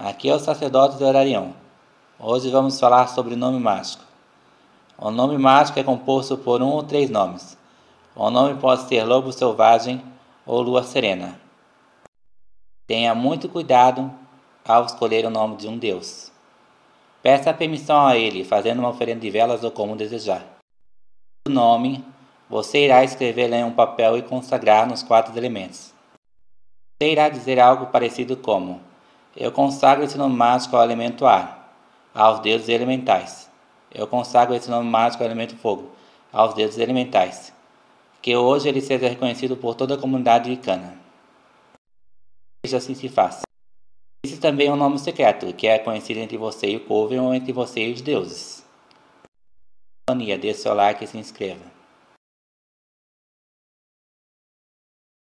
[0.00, 1.52] Aqui é o sacerdote de Orarião.
[2.20, 4.04] Hoje vamos falar sobre o nome mágico.
[4.96, 7.58] O nome mágico é composto por um ou três nomes.
[8.14, 10.00] O nome pode ser lobo selvagem
[10.46, 11.40] ou lua serena.
[12.86, 14.08] Tenha muito cuidado
[14.64, 16.30] ao escolher o nome de um deus.
[17.20, 20.46] Peça permissão a ele, fazendo uma oferenda de velas ou como desejar.
[21.48, 22.04] O nome
[22.48, 25.92] você irá escrevê-lo em um papel e consagrar nos quatro elementos.
[27.00, 28.86] Você irá dizer algo parecido como
[29.40, 31.72] eu consagro esse nome mágico ao elemento ar,
[32.12, 33.48] aos deuses elementais.
[33.94, 35.92] Eu consagro esse nome mágico ao elemento fogo,
[36.32, 37.52] aos deuses elementais.
[38.20, 40.98] Que hoje ele seja reconhecido por toda a comunidade wicana.
[42.66, 43.42] Seja assim se faça.
[44.24, 47.52] Existe também um nome secreto, que é conhecido entre você e o Coven ou entre
[47.52, 48.66] você e os deuses.
[50.40, 51.77] Dê seu like e se inscreva.